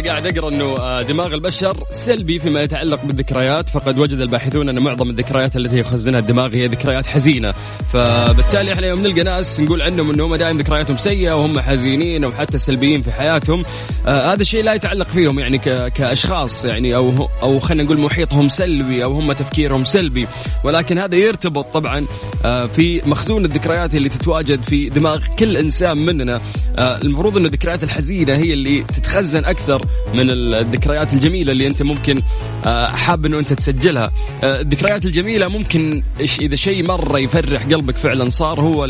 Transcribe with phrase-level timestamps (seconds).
[0.00, 5.10] قاعد أقرأ إنه آه، دماغ البشر سلبي فيما يتعلق بالذكريات فقد وجد الباحثون إن معظم
[5.10, 7.54] الذكريات التي يخزنها الدماغ هي ذكريات حزينة.
[7.92, 12.58] فبالتالي إحنا يوم نلقى ناس نقول عنهم انهم دائما ذكرياتهم سيئة وهم حزينين أو حتى
[12.58, 13.64] سلبيين في حياتهم
[14.06, 15.58] آه هذا الشيء لا يتعلق فيهم يعني
[15.94, 20.26] كأشخاص يعني أو أو خلينا نقول محيطهم سلبي أو هم تفكيرهم سلبي.
[20.64, 22.06] ولكن هذا يرتبط طبعا
[22.44, 26.40] آه في مخزون الذكريات اللي تتواجد في دماغ كل إنسان مننا.
[26.76, 29.80] آه المفروض إنه الذكريات الحزينة هي اللي تتخزن أكثر
[30.14, 32.22] من الذكريات الجميلة اللي أنت ممكن
[32.66, 34.10] آه، حاب إنه أنت تسجلها.
[34.44, 36.02] آه، الذكريات الجميلة ممكن
[36.40, 38.84] إذا شيء مرة يفرح قلبك فعلا صار هو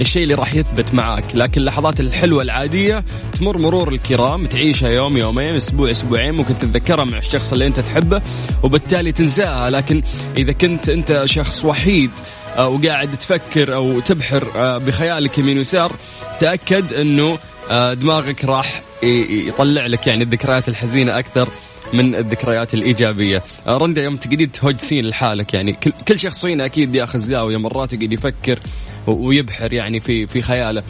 [0.00, 1.24] الشيء اللي راح يثبت معاك.
[1.34, 7.18] لكن اللحظات الحلوة العادية تمر مرور الكرام تعيشها يوم يومين أسبوع أسبوعين ممكن تتذكرها مع
[7.18, 8.22] الشخص اللي أنت تحبه
[8.62, 9.70] وبالتالي تنساها.
[9.70, 10.02] لكن
[10.38, 12.10] إذا كنت أنت شخص وحيد
[12.56, 14.44] آه، وقاعد تفكر أو تبحر
[14.78, 15.92] بخيالك يمين ويسار
[16.40, 17.38] تأكد إنه
[17.70, 21.48] دماغك راح يطلع لك يعني الذكريات الحزينة أكثر
[21.92, 23.42] من الذكريات الإيجابية.
[23.66, 25.72] آه، رندا يوم تقعدين تهجسين لحالك يعني
[26.08, 28.58] كل, شخص فينا أكيد ياخذ زاوية مرات يقعد يفكر
[29.06, 30.82] ويبحر يعني في في خياله.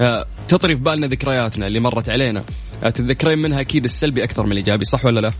[0.00, 2.44] آه، تطري في بالنا ذكرياتنا اللي مرت علينا.
[2.84, 5.32] آه، تتذكرين منها أكيد السلبي أكثر من الإيجابي صح ولا لا؟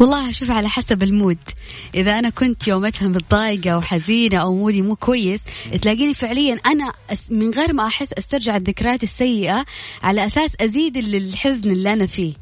[0.00, 1.38] والله أشوف على حسب المود.
[1.94, 5.42] إذا أنا كنت يومتها متضايقة وحزينة أو مودي مو كويس
[5.82, 6.92] تلاقيني فعليا أنا
[7.30, 9.64] من غير ما أحس أسترجع الذكريات السيئة
[10.02, 12.32] على أساس أزيد الحزن اللي أنا فيه.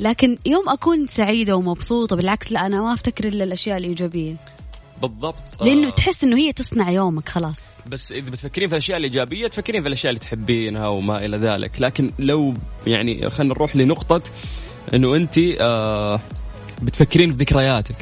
[0.00, 4.36] لكن يوم أكون سعيدة ومبسوطة بالعكس لا أنا ما أفتكر إلا الأشياء الإيجابية.
[5.02, 5.62] بالضبط.
[5.62, 7.60] لأنه تحس إنه هي تصنع يومك خلاص.
[7.86, 11.80] بس إذا بتفكرين في الأشياء الإيجابية تفكرين في الأشياء اللي تحبينها وما إلى ذلك.
[11.80, 12.54] لكن لو
[12.86, 14.22] يعني خلينا نروح لنقطة
[14.94, 16.20] إنه انت آه
[16.82, 17.96] بتفكرين في ذكرياتك.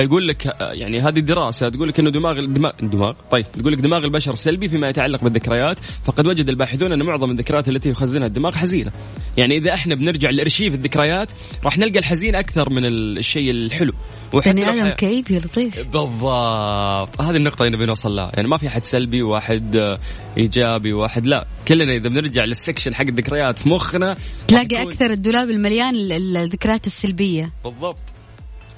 [0.00, 4.04] فيقول لك يعني هذه دراسة تقول لك إنه دماغ دماغ دماغ طيب تقول لك دماغ
[4.04, 8.92] البشر سلبي فيما يتعلق بالذكريات فقد وجد الباحثون أن معظم الذكريات التي يخزنها الدماغ حزينة.
[9.36, 11.32] يعني إذا إحنا بنرجع لأرشيف الذكريات
[11.64, 13.92] راح نلقى الحزين أكثر من الشيء الحلو.
[14.32, 15.88] بني آدم كئيب يا لطيف.
[15.88, 17.20] بالضبط.
[17.20, 18.30] هذه النقطة اللي نبي نوصل لها.
[18.34, 19.98] يعني ما في أحد سلبي واحد
[20.36, 21.46] إيجابي واحد لا.
[21.68, 24.16] كلنا إذا بنرجع لل section حق الذكريات في مخنا
[24.48, 25.94] تلاقي أكثر الدولاب المليان
[26.36, 27.52] الذكريات السلبية.
[27.64, 28.19] بالضبط.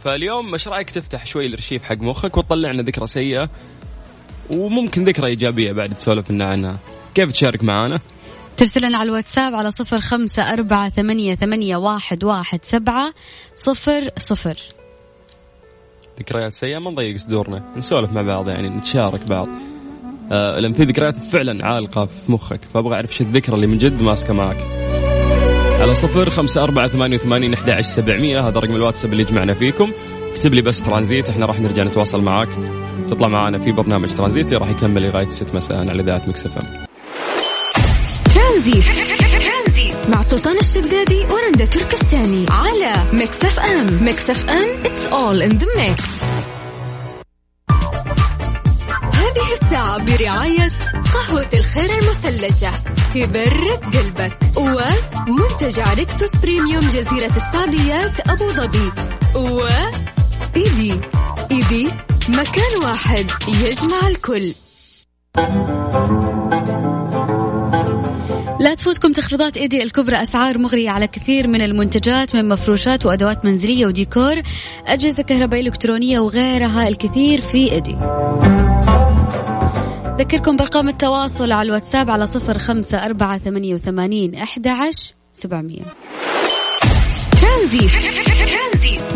[0.05, 3.51] فاليوم إيش رأيك تفتح شوي الارشيف حق مخك وتطلع لنا ذكرى سيئة؟
[4.51, 6.79] وممكن ذكرى إيجابية بعد تسولف لنا عنها.
[7.15, 8.01] كيف تشارك معنا؟
[8.57, 13.15] ترسل لنا على الواتساب على صفر خمسة أربعة ثمانية, ثمانية واحد, واحد سبعة
[13.57, 14.57] صفر صفر.
[16.19, 17.65] ذكريات سيئة ما نضيق صدورنا.
[17.77, 19.49] نسولف مع بعض يعني نتشارك بعض.
[20.33, 24.03] آه لأن في ذكريات فعلا عالقة في مخك فأبغى أعرف شو الذكرى اللي من جد
[24.03, 24.59] ماسكة معك.
[25.83, 28.49] على صفر خمسة أربعة ثمانية وثمانين أحد سبعمية.
[28.49, 29.93] هذا رقم الواتساب اللي يجمعنا فيكم.
[30.35, 32.49] اكتب لي بس ترانزيت إحنا راح نرجع نتواصل معاك.
[33.09, 36.67] تطلع معنا في برنامج ترانزيت راح يكمل لغاية 6 مساء على ذات مكس إف إم.
[38.35, 38.85] ترانزيت.
[40.09, 44.05] مع سلطان الشدادي ورندا تركستاني على ميكس إف إم.
[44.05, 46.23] ميكس إف إم it's all in the mix.
[49.83, 50.69] برعاية
[51.15, 52.73] قهوة الخير المثلجة
[53.15, 58.93] تبرد قلبك ومنتجع ريكسوس بريميوم جزيرة السعديات أبو ظبي.
[59.35, 59.67] و
[60.57, 60.95] إيدي
[61.51, 61.89] إيدي
[62.29, 64.53] مكان واحد يجمع الكل.
[68.61, 73.87] لا تفوتكم تخفيضات إيدي الكبرى أسعار مغرية على كثير من المنتجات من مفروشات وأدوات منزلية
[73.87, 74.43] وديكور
[74.87, 77.97] أجهزة كهربائية إلكترونية وغيرها الكثير في إيدي.
[80.23, 85.83] أذكركم بأرقام التواصل على الواتساب على صفر خمسة أربعة ثمانية وثمانين أحد عشر سبعمية.
[87.41, 87.89] ترانزيت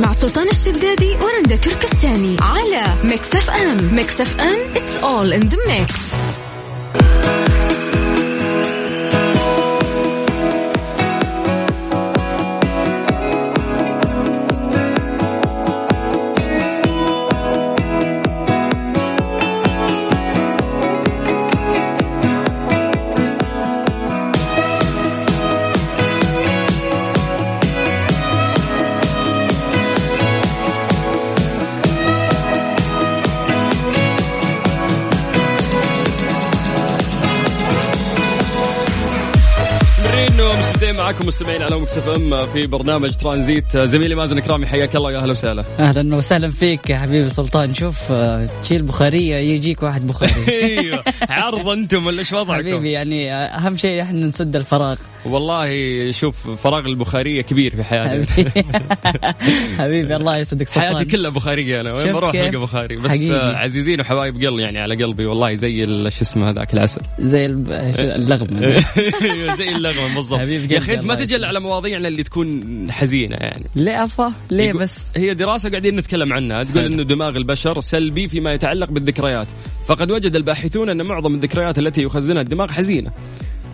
[0.04, 3.94] مع سلطان الشدادي ورندا تركستاني على ميكس أف أم.
[3.94, 6.45] ميكس أف أم it's all in the mix.
[41.06, 43.76] معكم مستمعين على مكس اف ام في برنامج ترانزيت.
[43.76, 45.64] زميلي مازن كرامي حياك الله يا أهلا وسهلا.
[45.78, 47.74] أهلا وسهلا فيك يا حبيبي سلطان.
[47.74, 50.48] شوف آه، تشيل بخارية يجيك واحد بخاري.
[50.62, 54.96] أيوه عرض أنتم ولا إيش وضعكم؟ حبيبي يعني آه، أهم شيء إحنا نسد الفراغ.
[55.30, 58.26] والله شوف فراغ البخارية كبير في حياتي.
[59.78, 60.16] حبيبي.
[60.16, 60.94] الله يسعدك سلطان.
[60.94, 62.96] حياتي كلها بخارية أنا وين بروح ألقى بخاري.
[62.96, 63.56] بس حقيقي.
[63.56, 67.00] عزيزين وحبايب قلبي يعني على قلبي والله زي شو اسمه هذاك العسل.
[67.18, 67.46] زي
[68.20, 68.46] اللغم
[69.58, 70.48] زي اللغم بالضبط.
[70.48, 73.64] يا أخي ما تجي على مواضيعنا اللي تكون حزينة يعني.
[73.76, 76.62] ليه أفا؟ ليه بس؟ هي دراسة قاعدين نتكلم عنها.
[76.62, 79.46] تقول إنه دماغ البشر سلبي فيما يتعلق بالذكريات.
[79.86, 83.12] فقد وجد الباحثون أن معظم الذكريات التي يخزنها الدماغ حزينة.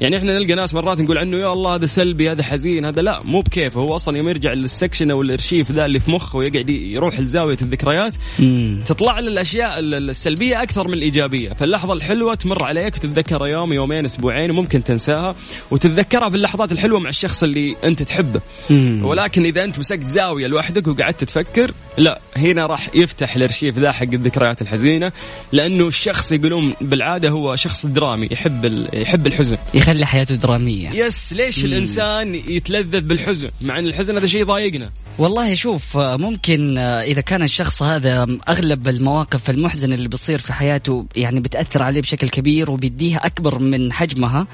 [0.02, 3.20] يعني إحنا نلقى ناس مرات نقول عنه يا الله هذا سلبي هذا حزين هذا لا
[3.24, 6.70] مو بكيفه هو أصلا يوم يرجع لل section أو الأرشيف ذا اللي في مخه ويقعد
[6.70, 8.80] يروح لزاوية الذكريات مم.
[8.86, 14.50] تطلع له الأشياء السلبية أكثر من الإيجابية فاللحظة الحلوة تمر عليك وتتذكرها يوم يومين أسبوعين
[14.50, 15.34] وممكن تنساها
[15.70, 18.40] وتتذكرها في اللحظات الحلوة مع الشخص اللي أنت تحبه
[18.70, 19.04] مم.
[19.04, 24.02] ولكن إذا أنت مسكت زاوية لوحدك وقعدت تفكر لا هنا راح يفتح الارشيف ذا حق
[24.02, 25.12] الذكريات الحزينة
[25.52, 29.58] لأنه الشخص يقولون بالعادة هو شخص درامي يحب يحب الحزن.
[29.74, 30.90] يخلي حياته درامية.
[30.90, 31.64] yes ليش مم.
[31.64, 37.82] الإنسان يتلذذ بالحزن؟ مع إن الحزن هذا شيء يضايقنا والله شوف ممكن إذا كان الشخص
[37.82, 43.58] هذا أغلب المواقف المحزنة اللي بتصير في حياته يعني بتأثر عليه بشكل كبير وبيديها أكبر
[43.58, 44.46] من حجمها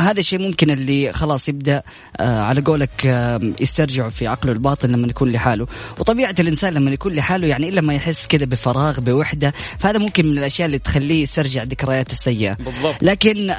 [0.00, 1.82] هذا الشيء ممكن اللي خلاص يبدأ
[2.16, 3.04] آه، على قولك
[3.60, 5.66] يسترجع في عقله الباطن لما يكون لحاله.
[5.98, 10.38] وطبيعة الإنسان لما يكون لحاله يعني إلا ما يحس كذا بفراغ بوحدة فهذا ممكن من
[10.38, 12.54] الأشياء اللي تخليه يسترجع ذكريات السيئة.
[12.54, 12.96] بالضبط.
[13.02, 13.54] لكن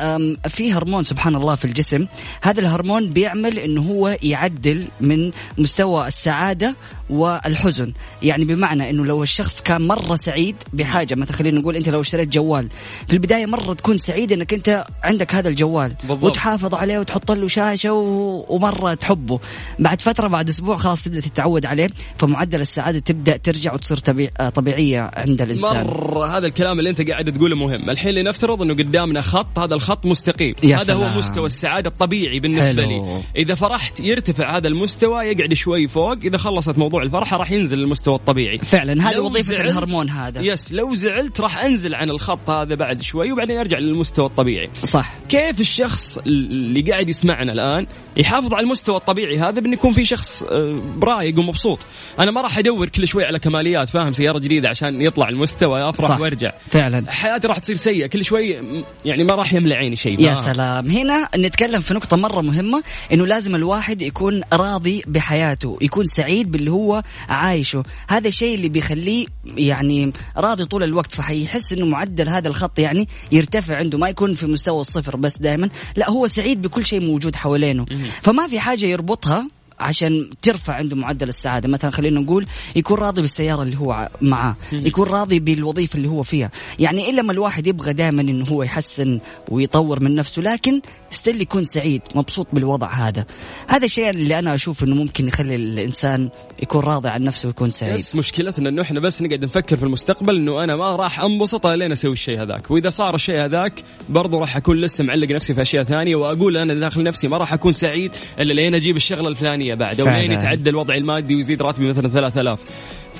[0.48, 2.08] في هرمون سبحان الله في الجسم.
[2.42, 6.76] هذا الهرمون بيعمل إنه هو يعدل من مستوى السعادة
[7.10, 7.94] والحزن.
[8.24, 12.30] يعني بمعنى إنه لو الشخص كان مرة سعيد بحاجة مثلا خلينا نقول أنت لو اشتريت
[12.30, 12.70] جوال
[13.08, 16.24] في البداية مرة تكون سعيد إنك أنت عندك هذا الجوال بالضبط.
[16.24, 18.46] وتحافظ عليه وتحط له شاشة و...
[18.56, 19.40] ومرة تحبه.
[19.80, 24.30] بعد فترة بعد أسبوع خلاص تبدأ تتعود عليه فمعدل السعادة تبدأ ترجع وتصير طبيع...
[24.50, 25.88] طبيعية عند الإنسان.
[25.88, 27.90] مرة هذا الكلام اللي أنت قاعد تقوله مهم.
[27.90, 30.56] الحين لنفترض إنه قدامنا خط هذا الخط مستقيم.
[30.64, 31.04] هذا سلام.
[31.04, 32.90] هو مستوى السعادة الطبيعي بالنسبة حلو.
[32.90, 36.18] لي إذا فرحت يرتفع هذا المستوى يقعد شوي فوق.
[36.24, 38.58] إذا خلصت موضوع الفرحة راح ينزل للمستوى الطبيعي.
[38.58, 40.42] فعلا هذه وظيفة الهرمون هذا.
[40.42, 44.70] يس لو زعلت راح أنزل عن الخط هذا بعد شوي وبعدين أرجع للمستوى الطبيعي.
[44.84, 45.14] صح.
[45.30, 47.88] كيف الشخص اللي قاعد يسمعنا الآن
[48.18, 51.80] يحافظ على المستوى الطبيعي هذا بأن يكون في شخص آه، برايق ومبسوط؟
[52.20, 56.08] أنا ما راح ادور كل شوي على كماليات فاهم؟ سيارة جديدة عشان يطلع المستوى افرح
[56.08, 56.20] صح.
[56.20, 57.12] وارجع فعلا.
[57.12, 58.58] حياتي راح تصير سيئة كل شوي
[59.06, 60.20] يعني ما راح يملى عيني شيء.
[60.20, 60.90] يا سلام.
[60.90, 62.84] هنا نتكلم في نقطة مرة مهمة
[63.14, 67.84] إنه لازم الواحد يكون راضي بحياته يكون سعيد باللي هو عايشه.
[68.10, 73.76] هذا الشيء اللي بيخليه يعني راضي طول الوقت فحيحس إنه معدل هذا الخط يعني يرتفع
[73.76, 75.70] عنده ما يكون في مستوى الصفر بس دائما.
[75.96, 77.86] لا هو سعيد بكل شيء موجود حوالينه.
[78.22, 79.48] فما في حاجة يربطها
[79.80, 81.70] عشان ترفع عنده معدل السعادة.
[81.70, 86.52] مثلا خلينا نقول يكون راضي بالسيارة اللي هو معاه يكون راضي بالوظيفة اللي هو فيها.
[86.80, 89.20] يعني إلا ما الواحد يبغى دائما إنه هو يحسن
[89.50, 93.26] ويطور من نفسه لكن ستيل يكون سعيد مبسوط بالوضع هذا.
[93.68, 96.30] هذا الشيء اللي أنا أشوف إنه ممكن يخلي الإنسان
[96.64, 97.96] يكون راضي عن نفسه ويكون سعيد.
[97.96, 101.92] بس مشكلتنا إنه إحنا بس نقعد نفكر في المستقبل إنه أنا ما راح أنبسط لين
[101.92, 102.72] أسوي الشيء هذاك.
[102.72, 106.74] وإذا صار الشيء هذاك برضو راح أكون لسه معلق نفسي في أشياء ثانية وأقول أنا
[106.74, 110.02] داخل نفسي ما راح أكون سعيد إلا لين أجيب الشغلة الفلانية بعد.
[110.02, 112.60] أو لين يتعدى الوضع المادي ويزيد راتبي مثلا 3000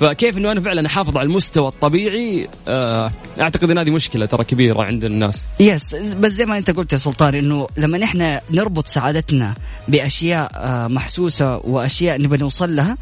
[0.00, 4.82] فكيف إنه أنا فعلا أحافظ على المستوى الطبيعي؟ آه أعتقد إن هذه مشكلة ترى كبيرة
[4.82, 5.46] عند الناس.
[5.60, 9.54] يس بس زي ما أنت قلت يا سلطان إنه لما نحن نربط سعادتنا
[9.88, 12.96] بأشياء آه محسوسة وأشياء نبغى نوصل لها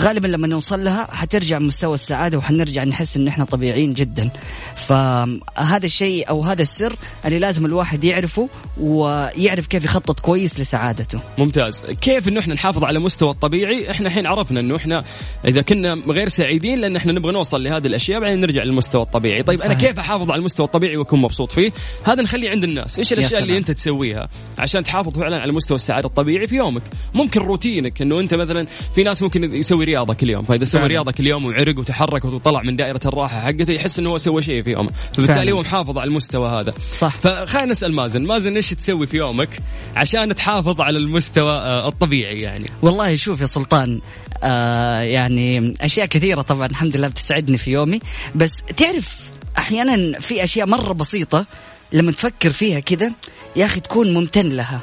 [0.00, 4.30] غالبا لما نوصل لها حترجع مستوى السعادة وحنرجع نحس إن إحنا طبيعيين جدا.
[4.76, 8.48] فهذا الشيء أو هذا السر اللي لازم الواحد يعرفه
[8.80, 11.20] ويعرف كيف يخطط كويس لسعادته.
[11.38, 11.82] ممتاز.
[12.00, 15.04] كيف إنه إحنا نحافظ على مستوى الطبيعي؟ إحنا الحين عرفنا إنه إحنا
[15.44, 19.42] إذا كنا غير سعيدين لأن إحنا نبغى نوصل لهذه الأشياء بعدين نرجع للمستوى الطبيعي.
[19.42, 19.70] طيب صحيح.
[19.70, 21.72] أنا كيف أحافظ على المستوى الطبيعي وأكون مبسوط فيه؟
[22.04, 22.98] هذا نخليه عند الناس.
[22.98, 24.28] إيش الأشياء اللي أنت تسويها
[24.58, 26.82] عشان تحافظ فعلا على مستوى السعادة الطبيعي في يومك؟
[27.14, 31.12] ممكن روتينك إنه أنت مثلا في ناس ممكن يسوي رياضه كل يوم فإذا سوى رياضه
[31.12, 34.70] كل يوم وعرق وتحرك وطلع من دائرة الراحة حقته يحس إنه هو سوى شيء في
[34.70, 34.90] يومه.
[35.14, 36.74] فبالتالي هو محافظ على المستوى هذا.
[36.92, 37.16] صح.
[37.18, 38.22] فخلينا نسأل مازن.
[38.22, 39.48] مازن إيش تسوي في يومك
[39.96, 44.00] عشان تحافظ على المستوى آه، الطبيعي يعني؟ والله شوف يا سلطان
[44.42, 48.00] آه يعني أشياء كثيرة طبعا الحمد لله بتسعدني في يومي.
[48.34, 51.46] بس تعرف أحيانا في أشياء مرة بسيطة
[51.92, 53.12] لما تفكر فيها كذا
[53.56, 54.80] يا أخي تكون ممتن لها.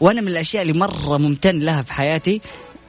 [0.00, 2.40] وأنا من الأشياء اللي مرة ممتن لها في حياتي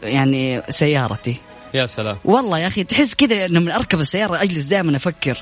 [0.03, 1.35] يعني سيارتي.
[1.73, 2.17] يا سلام.
[2.25, 5.37] والله يا أخي تحس كذا إنه من أركب السيارة أجلس دائما أفكر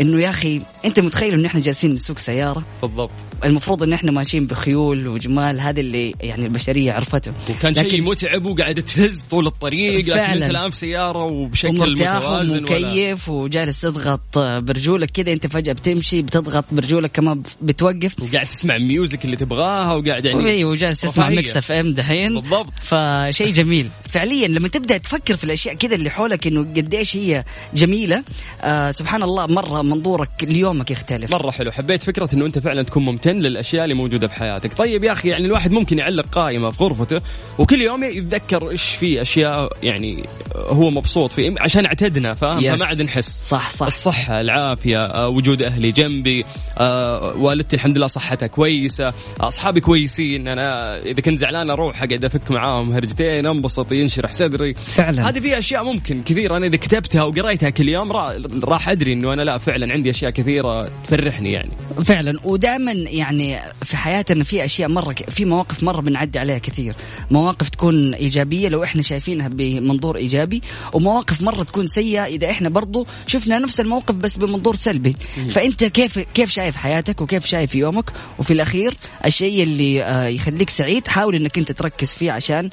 [0.00, 3.10] إنه يا أخي أنت متخيل إنه إحنا جالسين نسوق سيارة؟ بالضبط.
[3.44, 8.82] المفروض إن إحنا ماشيين بخيول وجمال هذا اللي يعني البشرية عرفته وكان شيء متعب وقاعد
[8.82, 10.34] تهز طول الطريق فعلا.
[10.34, 16.22] لكن أنت الآن في سيارة وبشكل متوازن ومكيف وجالس تضغط برجولك كذا أنت فجأة بتمشي
[16.22, 18.14] بتضغط برجولك كمان بتوقف.
[18.22, 22.34] وقاعد تسمع ال music اللي تبغاها وقاعد يعني أيوه وجالس تسمع اف أم دحين.
[22.34, 22.72] بالضبط.
[22.80, 23.90] فشيء جميل.
[24.08, 28.22] فعليا لما تبدأ تفكر في الأشياء كذا اللي حولك إنه قديش هي جميلة.
[28.62, 31.32] آه سبحان الله مرة منظورك ليومك يختلف.
[31.34, 31.72] مرة حلو.
[31.72, 35.28] حبيت فكرة إنه أنت فعلا تكون ممتن للأشياء اللي موجودة في حياتك طيب يا أخي
[35.28, 37.20] يعني الواحد ممكن يعلق قائمة في غرفته
[37.58, 40.24] وكل يوم يتذكر إيش في أشياء يعني
[40.56, 41.54] هو مبسوط فيه.
[41.60, 42.76] عشان أعتدنا فاهم.
[42.76, 43.48] فما عاد نحس.
[43.48, 43.86] صح صح.
[43.86, 46.44] الصحة العافية آه، وجود أهلي جنبي
[46.78, 50.48] آه، والدتي الحمد لله صحتها كويسة أصحابي كويسين.
[50.48, 54.74] أنا إذا كنت زعلان أروح أقعد أفك معاهم هرجتين أنبسط ينشرح صدري.
[54.74, 55.28] فعلا.
[55.28, 59.32] هذه في أشياء ممكن كثير أنا إذا كتبتها وقريتها كل يوم را- راح أدري إنه
[59.32, 61.70] أنا لا فعلا عندي أشياء كثيرة تفرحني يعني.
[62.04, 62.40] فعلا.
[62.44, 66.94] ودائما يعني في حياتنا في أشياء مرة في مواقف مرة بنعدي عليها كثير.
[67.30, 70.62] مواقف تكون إيجابية لو إحنا شايفينها بمنظور إيجابي.
[70.92, 75.16] ومواقف مرة تكون سيئة إذا إحنا برضو شفنا نفس الموقف بس بمنظور سلبي.
[75.48, 81.08] فأنت كيف كيف شايف حياتك وكيف شايف يومك؟ وفي الأخير الشيء اللي آه، يخليك سعيد
[81.08, 82.70] حاول إنك أنت تركز فيه عشان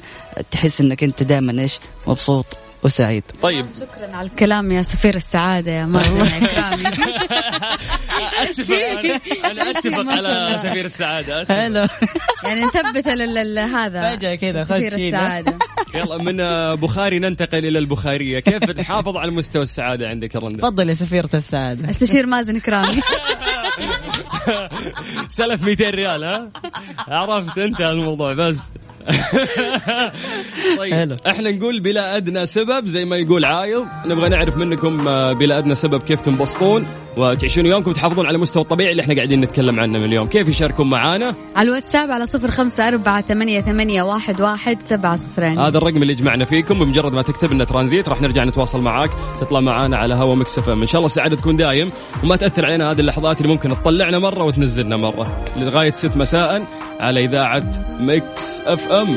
[0.50, 2.46] تحس إنك أنت دائما إيش؟ مبسوط
[2.82, 3.22] وسعيد.
[3.42, 3.66] طيب.
[3.76, 6.84] شكرا على الكلام يا سفير السعادة يا مرة إكرامي
[8.42, 8.74] أتفق
[9.44, 10.58] أنا, أتفق على.
[10.58, 11.46] سفير السعادة.
[11.48, 11.88] هلا.
[12.44, 14.16] يعني نثبت ال- ال- هذا.
[14.16, 14.74] فجأة كذا خذ.
[14.74, 15.58] السعادة.
[15.94, 20.58] يلا من آه، بخاري ننتقل إلى البخارية كيف تحافظ على مستوى السعادة عندك يا رندا؟
[20.58, 21.90] تفضل يا سفيرة السعادة.
[21.90, 23.00] استشير مازن إكرامي
[25.28, 26.50] سلف 200 ريال ها؟
[27.08, 28.56] عرفت أنت الموضوع بس.
[30.80, 31.16] طيب.
[31.26, 35.74] إحنا نقول بلا ادنى سبب زي ما يقول عايض نبغى نعرف منكم آه، بلا ادنى
[35.74, 40.04] سبب كيف تنبسطون وتعيشون يومكم وتحافظون على المستوى الطبيعي اللي إحنا قاعدين نتكلم عنه من
[40.04, 40.26] اليوم.
[40.26, 45.58] كيف يشاركون معانا؟ على الواتساب على صفر خمسة أربعة ثمانية, ثمانية واحد, واحد سبعة صفرين
[45.58, 49.10] هذا الرقم اللي جمعنا فيكم بمجرد ما تكتب لنا ترانزيت راح نرجع نتواصل معاك
[49.40, 50.80] تطلع معانا على هوا مكس اف ام.
[50.80, 51.92] إن شاء الله السعادة تكون دايم
[52.24, 55.44] وما تأثر علينا هذه اللحظات اللي ممكن تطلعنا مرة وتنزلنا مرة.
[55.56, 56.66] لغاية 6 مساء
[57.00, 57.64] على إذاعة
[58.00, 59.16] مكس اف ام.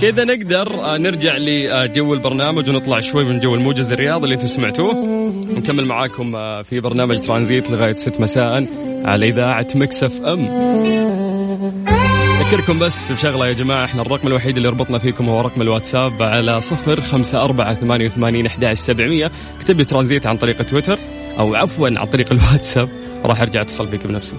[0.00, 4.96] كذا نقدر آه، نرجع لجو البرنامج ونطلع شوي من جو الموجز الرياضي اللي أنتم سمعتوه.
[5.56, 8.66] ونكمل معاكم آه، في برنامج ترانزيت لغاية 6 مساء
[9.04, 10.48] على إذاعة مكس اف ام.
[12.40, 16.60] أذكركم بس بشغلة يا جماعة إحنا الرقم الوحيد اللي ربطنا فيكم هو رقم الواتساب على
[16.60, 19.30] صفر خمسة أربعة ثمانية وثمانين أحداش سبعمية.
[19.60, 20.98] اكتب لي ترانزيت عن طريق تويتر
[21.38, 22.88] أو عفوا عن طريق الواتساب.
[23.24, 24.36] راح أرجع أتصل فيك بنفسي.